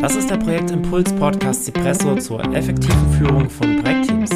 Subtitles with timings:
[0.00, 4.30] Das ist der Projektimpuls Podcast Cipresso zur effektiven Führung von Projektteams.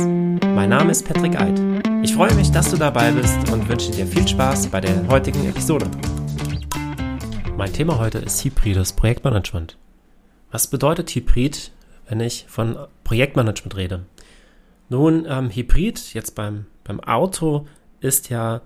[0.55, 1.61] Mein Name ist Patrick Eid.
[2.03, 5.47] Ich freue mich, dass du dabei bist und wünsche dir viel Spaß bei der heutigen
[5.47, 5.91] Episode.
[7.57, 9.77] Mein Thema heute ist hybrides Projektmanagement.
[10.51, 11.73] Was bedeutet Hybrid,
[12.09, 14.07] wenn ich von Projektmanagement rede?
[14.89, 17.67] Nun, ähm, Hybrid jetzt beim, beim Auto
[18.01, 18.63] ist ja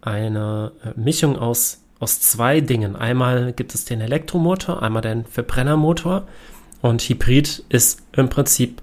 [0.00, 2.96] eine äh, Mischung aus aus zwei Dingen.
[2.96, 6.26] Einmal gibt es den Elektromotor, einmal den Verbrennermotor.
[6.82, 8.82] Und Hybrid ist im Prinzip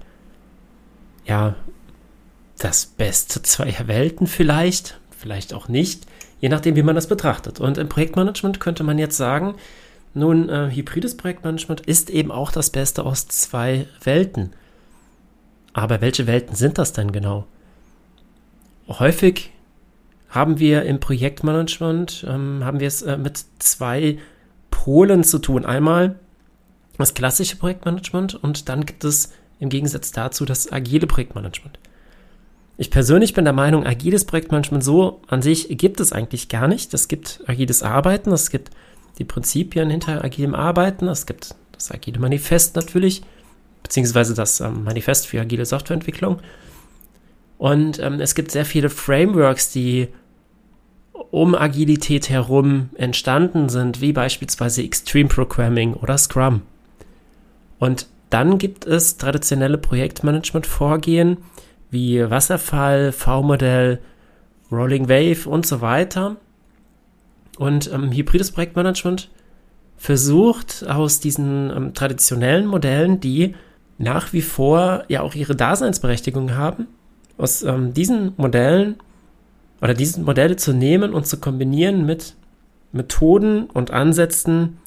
[1.24, 1.54] ja
[2.58, 6.06] das Beste zweier Welten vielleicht, vielleicht auch nicht,
[6.40, 7.60] je nachdem, wie man das betrachtet.
[7.60, 9.54] Und im Projektmanagement könnte man jetzt sagen,
[10.12, 14.52] nun, äh, hybrides Projektmanagement ist eben auch das Beste aus zwei Welten.
[15.72, 17.46] Aber welche Welten sind das denn genau?
[18.88, 19.50] Häufig
[20.34, 24.18] haben wir im Projektmanagement, ähm, haben wir es äh, mit zwei
[24.70, 25.64] Polen zu tun.
[25.64, 26.18] Einmal
[26.98, 31.78] das klassische Projektmanagement und dann gibt es im Gegensatz dazu das agile Projektmanagement.
[32.76, 36.92] Ich persönlich bin der Meinung, agiles Projektmanagement so an sich gibt es eigentlich gar nicht.
[36.92, 38.70] Es gibt agiles Arbeiten, es gibt
[39.18, 43.22] die Prinzipien hinter agilem Arbeiten, es gibt das agile Manifest natürlich,
[43.84, 46.40] beziehungsweise das ähm, Manifest für agile Softwareentwicklung.
[47.58, 50.08] Und ähm, es gibt sehr viele Frameworks, die
[51.30, 56.62] um Agilität herum entstanden sind, wie beispielsweise Extreme Programming oder Scrum.
[57.78, 61.38] Und dann gibt es traditionelle Projektmanagement-Vorgehen
[61.90, 64.00] wie Wasserfall, V-Modell,
[64.72, 66.36] Rolling Wave und so weiter.
[67.58, 69.30] Und ähm, hybrides Projektmanagement
[69.96, 73.54] versucht aus diesen ähm, traditionellen Modellen, die
[73.98, 76.88] nach wie vor ja auch ihre Daseinsberechtigung haben,
[77.38, 78.96] aus ähm, diesen Modellen
[79.84, 82.36] oder diese Modelle zu nehmen und zu kombinieren mit
[82.92, 84.78] Methoden und Ansätzen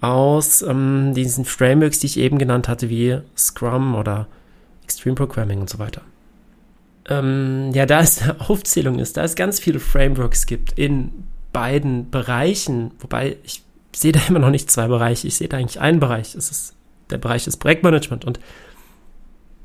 [0.00, 4.28] aus ähm, diesen Frameworks, die ich eben genannt hatte, wie Scrum oder
[4.84, 6.02] Extreme Programming und so weiter.
[7.08, 12.10] Ähm, ja, da es eine Aufzählung ist, da es ganz viele Frameworks gibt in beiden
[12.12, 13.64] Bereichen, wobei ich
[13.96, 16.76] sehe da immer noch nicht zwei Bereiche, ich sehe da eigentlich einen Bereich, es ist
[17.10, 18.38] der Bereich des Projektmanagement und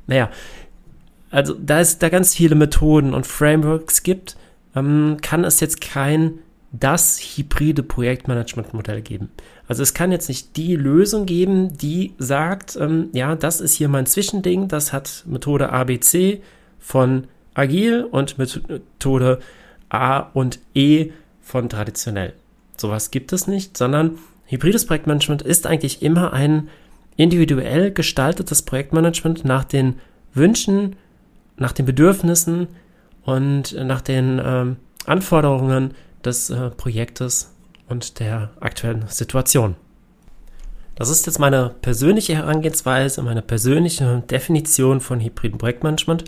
[0.08, 0.28] naja,
[1.30, 4.36] also da es da ganz viele Methoden und Frameworks gibt,
[4.74, 6.38] ähm, kann es jetzt kein
[6.72, 9.30] das hybride Projektmanagement-Modell geben.
[9.68, 13.88] Also es kann jetzt nicht die Lösung geben, die sagt, ähm, ja, das ist hier
[13.88, 16.40] mein Zwischending, das hat Methode ABC
[16.78, 17.24] von
[17.54, 19.40] agil und Methode
[19.90, 21.10] A und E
[21.42, 22.32] von traditionell.
[22.78, 26.68] Sowas gibt es nicht, sondern hybrides Projektmanagement ist eigentlich immer ein
[27.16, 29.96] individuell gestaltetes Projektmanagement nach den
[30.32, 30.96] Wünschen,
[31.58, 32.68] nach den Bedürfnissen
[33.24, 35.94] und nach den ähm, Anforderungen
[36.24, 37.52] des äh, Projektes
[37.88, 39.76] und der aktuellen Situation.
[40.94, 46.24] Das ist jetzt meine persönliche Herangehensweise, meine persönliche Definition von hybriden Projektmanagement.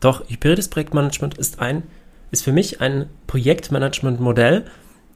[0.00, 1.84] Doch hybrides Projektmanagement ist ein,
[2.30, 4.66] ist für mich ein Projektmanagement-Modell,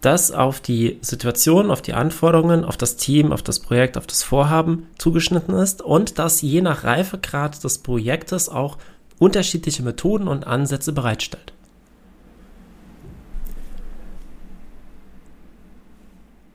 [0.01, 4.23] das auf die Situation, auf die Anforderungen, auf das Team, auf das Projekt, auf das
[4.23, 8.79] Vorhaben zugeschnitten ist und das je nach Reifegrad des Projektes auch
[9.19, 11.53] unterschiedliche Methoden und Ansätze bereitstellt.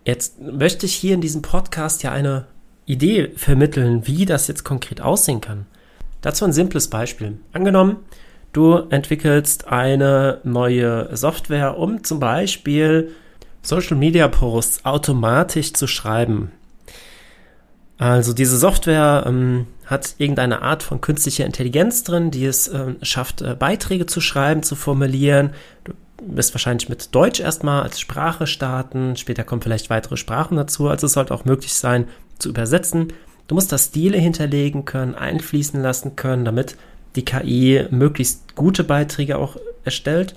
[0.04, 2.48] Jetzt möchte ich hier in diesem Podcast ja eine
[2.86, 5.68] Idee vermitteln, wie das jetzt konkret aussehen kann.
[6.22, 7.40] Dazu ein simples Beispiel.
[7.54, 7.98] Angenommen,
[8.52, 13.12] du entwickelst eine neue Software, um zum Beispiel
[13.62, 16.52] Social Media Posts automatisch zu schreiben.
[18.02, 23.44] Also diese Software ähm, hat irgendeine Art von künstlicher Intelligenz drin, die es äh, schafft,
[23.44, 25.52] äh, Beiträge zu schreiben, zu formulieren.
[25.84, 25.94] Du
[26.26, 31.06] wirst wahrscheinlich mit Deutsch erstmal als Sprache starten, später kommen vielleicht weitere Sprachen dazu, also
[31.06, 32.08] es sollte auch möglich sein
[32.40, 33.14] zu übersetzen.
[33.48, 36.78] Du musst da Stile hinterlegen können, einfließen lassen können, damit
[37.16, 40.34] die KI möglichst gute Beiträge auch erstellt.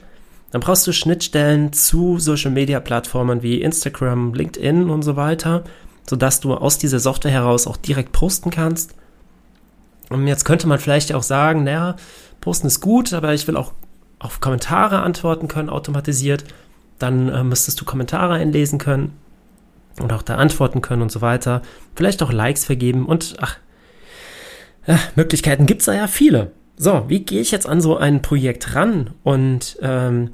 [0.50, 5.64] Dann brauchst du Schnittstellen zu Social-Media-Plattformen wie Instagram, LinkedIn und so weiter
[6.08, 8.94] sodass du aus dieser Software heraus auch direkt posten kannst.
[10.10, 11.96] Und jetzt könnte man vielleicht auch sagen, naja,
[12.40, 13.72] posten ist gut, aber ich will auch
[14.18, 16.44] auf Kommentare antworten können, automatisiert.
[16.98, 19.18] Dann äh, müsstest du Kommentare einlesen können
[20.00, 21.62] und auch da antworten können und so weiter.
[21.94, 23.58] Vielleicht auch Likes vergeben und ach,
[24.86, 26.52] ja, Möglichkeiten gibt es da ja viele.
[26.76, 30.30] So, wie gehe ich jetzt an so ein Projekt ran und ähm,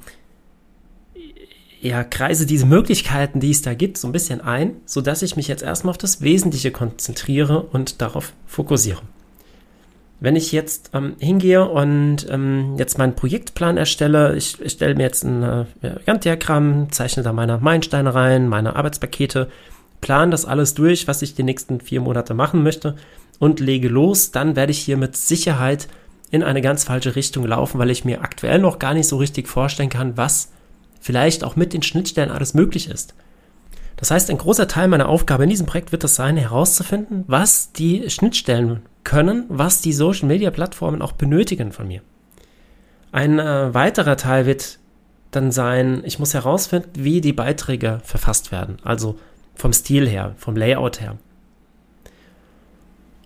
[1.81, 5.47] ja, kreise diese Möglichkeiten, die es da gibt, so ein bisschen ein, sodass ich mich
[5.47, 9.01] jetzt erstmal auf das Wesentliche konzentriere und darauf fokussiere.
[10.19, 15.01] Wenn ich jetzt ähm, hingehe und ähm, jetzt meinen Projektplan erstelle, ich, ich stelle mir
[15.01, 15.65] jetzt ein äh,
[16.05, 19.49] Gantt-Diagramm, zeichne da meine Meilensteine rein, meine Arbeitspakete,
[20.01, 22.95] plane das alles durch, was ich die nächsten vier Monate machen möchte
[23.39, 25.87] und lege los, dann werde ich hier mit Sicherheit
[26.29, 29.47] in eine ganz falsche Richtung laufen, weil ich mir aktuell noch gar nicht so richtig
[29.47, 30.51] vorstellen kann, was
[31.01, 33.13] vielleicht auch mit den Schnittstellen alles möglich ist.
[33.97, 37.73] Das heißt, ein großer Teil meiner Aufgabe in diesem Projekt wird es sein, herauszufinden, was
[37.73, 42.01] die Schnittstellen können, was die Social Media Plattformen auch benötigen von mir.
[43.11, 44.79] Ein äh, weiterer Teil wird
[45.31, 48.77] dann sein, ich muss herausfinden, wie die Beiträge verfasst werden.
[48.83, 49.19] Also
[49.55, 51.17] vom Stil her, vom Layout her.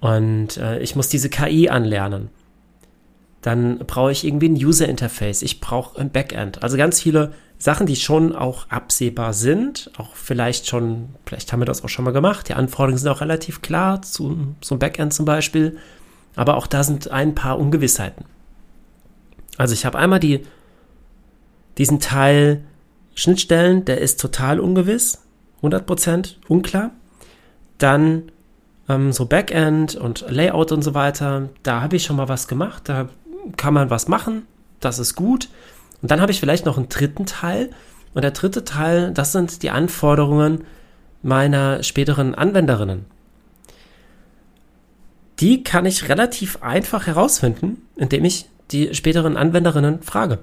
[0.02, 2.30] Und äh, ich muss diese KI anlernen.
[3.46, 5.44] Dann brauche ich irgendwie ein User Interface.
[5.44, 6.64] Ich brauche ein Backend.
[6.64, 9.92] Also ganz viele Sachen, die schon auch absehbar sind.
[10.00, 12.50] Auch vielleicht schon, vielleicht haben wir das auch schon mal gemacht.
[12.50, 15.78] Die Anforderungen sind auch relativ klar zu so einem Backend zum Beispiel.
[16.36, 18.26] Aber auch da sind ein paar Ungewissheiten.
[19.60, 20.42] Also ich habe einmal die,
[21.78, 22.64] diesen Teil
[23.14, 25.22] Schnittstellen, der ist total ungewiss,
[25.62, 26.90] 100% unklar.
[27.78, 28.32] Dann
[28.90, 32.90] ähm, so Backend und Layout und so weiter, da habe ich schon mal was gemacht,
[32.90, 33.08] da
[33.58, 34.48] kann man was machen,
[34.80, 35.50] das ist gut.
[36.02, 37.70] Und dann habe ich vielleicht noch einen dritten Teil.
[38.14, 40.64] Und der dritte Teil, das sind die Anforderungen
[41.22, 43.06] meiner späteren Anwenderinnen.
[45.40, 50.40] Die kann ich relativ einfach herausfinden, indem ich die späteren Anwenderinnen frage.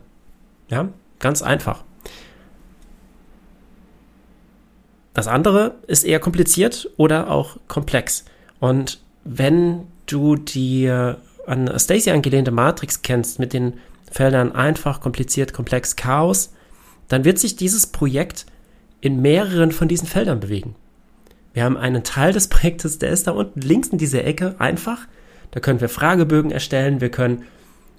[0.69, 0.89] Ja,
[1.19, 1.85] ganz einfach.
[5.15, 8.25] Das andere ist eher kompliziert oder auch komplex.
[8.61, 11.15] Und wenn du die
[11.47, 13.75] an Stacy angelehnte Matrix kennst mit den
[14.11, 16.53] Feldern einfach, kompliziert, komplex, Chaos,
[17.09, 18.47] dann wird sich dieses Projekt
[19.01, 20.77] in mehreren von diesen Feldern bewegen.
[21.55, 25.07] Wir haben einen Teil des Projektes, der ist da unten links in dieser Ecke einfach.
[25.51, 27.45] Da können wir Fragebögen erstellen, wir können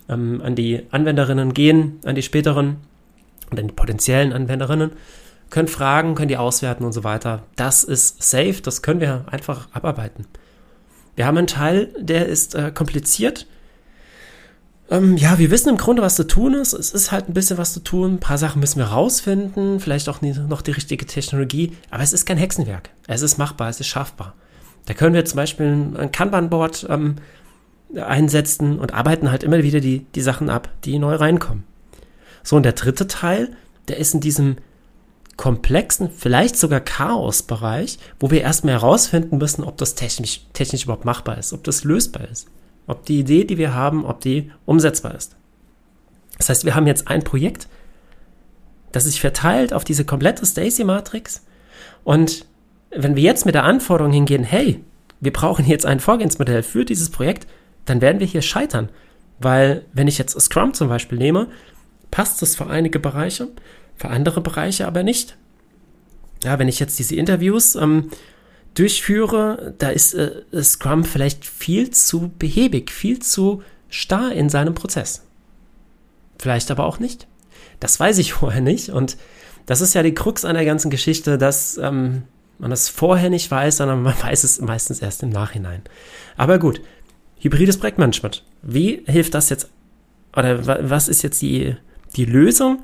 [0.09, 2.77] ähm, an die Anwenderinnen gehen, an die späteren
[3.51, 4.91] und an die potenziellen Anwenderinnen,
[5.49, 7.43] können fragen, können die auswerten und so weiter.
[7.55, 10.25] Das ist safe, das können wir einfach abarbeiten.
[11.15, 13.47] Wir haben einen Teil, der ist äh, kompliziert.
[14.89, 16.73] Ähm, ja, wir wissen im Grunde, was zu tun ist.
[16.73, 18.15] Es ist halt ein bisschen was zu tun.
[18.15, 19.79] Ein paar Sachen müssen wir rausfinden.
[19.79, 21.75] Vielleicht auch nie, noch die richtige Technologie.
[21.89, 22.89] Aber es ist kein Hexenwerk.
[23.07, 24.33] Es ist machbar, es ist schaffbar.
[24.85, 25.67] Da können wir zum Beispiel
[25.97, 27.15] ein Kanban-Board ähm,
[27.95, 31.63] einsetzen und arbeiten halt immer wieder die, die Sachen ab, die neu reinkommen.
[32.43, 33.55] So, und der dritte Teil,
[33.87, 34.57] der ist in diesem
[35.37, 41.37] komplexen, vielleicht sogar Chaos-Bereich, wo wir erstmal herausfinden müssen, ob das technisch, technisch überhaupt machbar
[41.37, 42.47] ist, ob das lösbar ist,
[42.87, 45.35] ob die Idee, die wir haben, ob die umsetzbar ist.
[46.37, 47.67] Das heißt, wir haben jetzt ein Projekt,
[48.91, 51.43] das sich verteilt auf diese komplette Stacy-Matrix
[52.03, 52.45] und
[52.95, 54.83] wenn wir jetzt mit der Anforderung hingehen, hey,
[55.19, 57.47] wir brauchen jetzt ein Vorgehensmodell für dieses Projekt,
[57.85, 58.89] dann werden wir hier scheitern.
[59.39, 61.47] Weil, wenn ich jetzt Scrum zum Beispiel nehme,
[62.11, 63.47] passt das für einige Bereiche,
[63.95, 65.37] für andere Bereiche aber nicht.
[66.43, 68.09] Ja, wenn ich jetzt diese Interviews ähm,
[68.73, 75.23] durchführe, da ist äh, Scrum vielleicht viel zu behäbig, viel zu starr in seinem Prozess.
[76.37, 77.27] Vielleicht aber auch nicht.
[77.79, 78.89] Das weiß ich vorher nicht.
[78.89, 79.17] Und
[79.65, 82.23] das ist ja die Krux an der ganzen Geschichte, dass ähm,
[82.59, 85.83] man das vorher nicht weiß, sondern man weiß es meistens erst im Nachhinein.
[86.35, 86.81] Aber gut,
[87.39, 88.43] hybrides Projektmanagement.
[88.61, 89.69] Wie hilft das jetzt?
[90.35, 91.75] Oder was ist jetzt die,
[92.15, 92.81] die Lösung?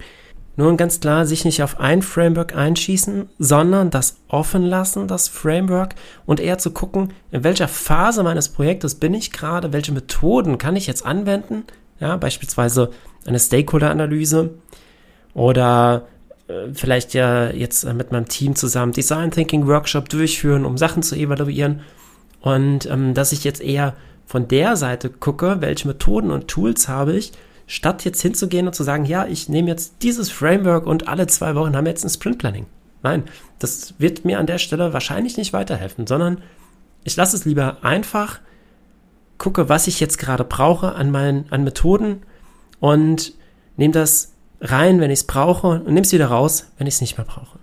[0.59, 5.95] Nun ganz klar, sich nicht auf ein Framework einschießen, sondern das offen lassen, das Framework,
[6.25, 10.75] und eher zu gucken, in welcher Phase meines Projektes bin ich gerade, welche Methoden kann
[10.75, 11.63] ich jetzt anwenden,
[12.01, 12.91] ja, beispielsweise
[13.25, 14.49] eine Stakeholder-Analyse
[15.33, 16.07] oder
[16.49, 21.15] äh, vielleicht ja jetzt mit meinem Team zusammen Design Thinking Workshop durchführen, um Sachen zu
[21.15, 21.83] evaluieren.
[22.41, 23.95] Und ähm, dass ich jetzt eher
[24.25, 27.31] von der Seite gucke, welche Methoden und Tools habe ich,
[27.69, 31.53] statt jetzt hinzugehen und zu sagen, ja, ich nehme jetzt dieses Framework und alle zwei
[31.53, 32.65] Wochen haben wir jetzt ein Sprint Planning.
[33.03, 33.23] Nein,
[33.59, 36.41] das wird mir an der Stelle wahrscheinlich nicht weiterhelfen, sondern
[37.03, 38.39] ich lasse es lieber einfach,
[39.37, 42.23] gucke, was ich jetzt gerade brauche an meinen an Methoden
[42.79, 43.33] und
[43.77, 47.01] nehme das rein, wenn ich es brauche und nehme es wieder raus, wenn ich es
[47.01, 47.59] nicht mehr brauche.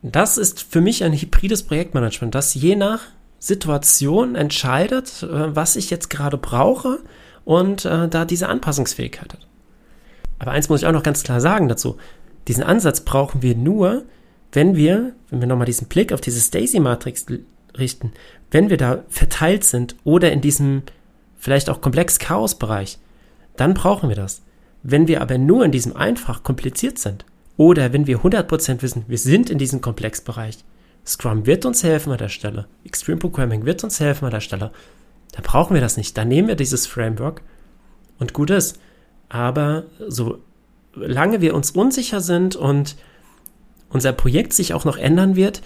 [0.00, 3.02] Das ist für mich ein hybrides Projektmanagement, das je nach
[3.38, 7.00] Situation entscheidet, äh, was ich jetzt gerade brauche
[7.44, 9.46] und äh, da diese Anpassungsfähigkeit hat.
[10.38, 11.96] Aber eins muss ich auch noch ganz klar sagen dazu.
[12.46, 14.04] Diesen Ansatz brauchen wir nur,
[14.52, 17.26] wenn wir, wenn wir nochmal diesen Blick auf diese Stacy-Matrix
[17.76, 18.12] richten,
[18.50, 20.82] wenn wir da verteilt sind oder in diesem
[21.36, 22.98] vielleicht auch komplex Chaos-Bereich,
[23.56, 24.42] dann brauchen wir das.
[24.82, 27.24] Wenn wir aber nur in diesem einfach kompliziert sind,
[27.56, 30.58] oder wenn wir 100% wissen, wir sind in diesem Komplexbereich,
[31.08, 34.72] Scrum wird uns helfen an der Stelle, Extreme Programming wird uns helfen an der Stelle,
[35.32, 36.16] dann brauchen wir das nicht.
[36.16, 37.42] Dann nehmen wir dieses Framework
[38.18, 38.80] und gut ist.
[39.28, 42.96] Aber solange wir uns unsicher sind und
[43.90, 45.62] unser Projekt sich auch noch ändern wird,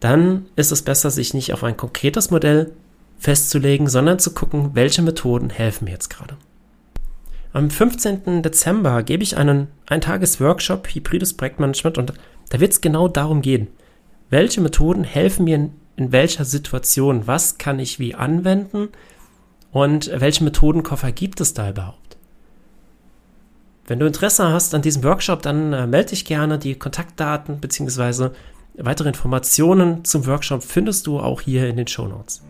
[0.00, 2.72] dann ist es besser, sich nicht auf ein konkretes Modell
[3.18, 6.36] festzulegen, sondern zu gucken, welche Methoden helfen mir jetzt gerade.
[7.52, 8.42] Am 15.
[8.42, 12.14] Dezember gebe ich einen Eintages-Workshop Hybrides Projektmanagement und
[12.48, 13.68] da wird es genau darum gehen.
[14.32, 15.72] Welche Methoden helfen mir in,
[16.10, 17.26] welcher Situation?
[17.26, 18.88] Was kann ich wie anwenden?
[19.70, 22.16] Und welche Methodenkoffer gibt es da überhaupt?
[23.86, 26.58] Wenn du Interesse hast an diesem Workshop, dann äh, melde dich gerne.
[26.58, 28.30] Die Kontaktdaten bzw.
[28.78, 32.40] weitere Informationen zum Workshop findest du auch hier in den Show Notes.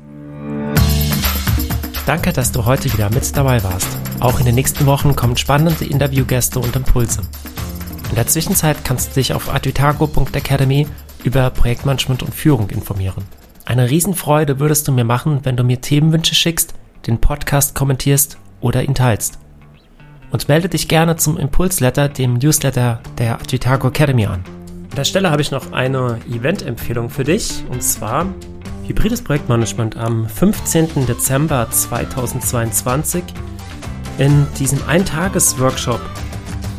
[2.06, 3.88] Danke, dass du heute wieder mit dabei warst.
[4.20, 7.22] Auch in den nächsten Wochen kommen spannende Interviewgäste und Impulse.
[8.10, 10.86] In der Zwischenzeit kannst du dich auf advitago.academy
[11.24, 13.24] über Projektmanagement und Führung informieren.
[13.64, 16.74] Eine Riesenfreude würdest du mir machen, wenn du mir Themenwünsche schickst,
[17.06, 19.38] den Podcast kommentierst oder ihn teilst
[20.32, 24.42] und melde dich gerne zum Impulsletter, dem Newsletter der Agitago Academy an.
[24.90, 28.26] An der Stelle habe ich noch eine Event-Empfehlung für dich und zwar
[28.86, 31.06] Hybrides Projektmanagement am 15.
[31.06, 33.22] Dezember 2022.
[34.18, 36.00] In diesem Eintages-Workshop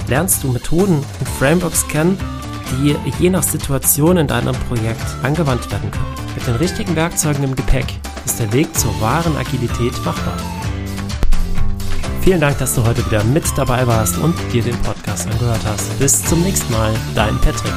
[0.07, 2.17] lernst du Methoden und Frameworks kennen,
[2.73, 6.15] die je nach Situation in deinem Projekt angewandt werden können.
[6.35, 7.85] Mit den richtigen Werkzeugen im Gepäck
[8.25, 10.37] ist der Weg zur wahren Agilität machbar.
[12.21, 15.99] Vielen Dank, dass du heute wieder mit dabei warst und dir den Podcast angehört hast.
[15.99, 17.73] Bis zum nächsten Mal, dein Patrick.